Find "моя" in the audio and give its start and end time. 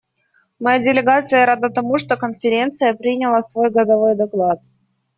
0.59-0.79